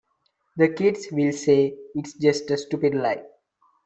The 0.57 0.69
kids 0.69 1.09
will 1.11 1.31
say 1.31 1.77
it's 1.93 2.13
just 2.13 2.49
a 2.49 2.57
stupid 2.57 2.95
lie. 2.95 3.21